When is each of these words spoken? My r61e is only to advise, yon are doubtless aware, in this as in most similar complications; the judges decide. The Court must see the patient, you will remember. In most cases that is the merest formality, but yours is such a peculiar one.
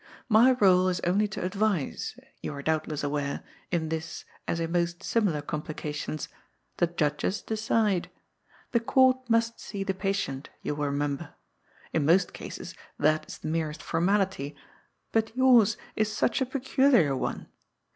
My 0.27 0.55
r61e 0.55 0.89
is 0.89 0.99
only 1.01 1.27
to 1.27 1.45
advise, 1.45 2.17
yon 2.41 2.55
are 2.55 2.61
doubtless 2.63 3.03
aware, 3.03 3.43
in 3.69 3.89
this 3.89 4.25
as 4.47 4.59
in 4.59 4.71
most 4.71 5.03
similar 5.03 5.43
complications; 5.43 6.27
the 6.77 6.87
judges 6.87 7.43
decide. 7.43 8.09
The 8.71 8.79
Court 8.79 9.17
must 9.29 9.59
see 9.59 9.83
the 9.83 9.93
patient, 9.93 10.49
you 10.63 10.73
will 10.73 10.87
remember. 10.87 11.35
In 11.93 12.03
most 12.03 12.33
cases 12.33 12.73
that 12.97 13.27
is 13.27 13.37
the 13.37 13.47
merest 13.49 13.83
formality, 13.83 14.55
but 15.11 15.37
yours 15.37 15.77
is 15.95 16.11
such 16.11 16.41
a 16.41 16.47
peculiar 16.47 17.15
one. 17.15 17.45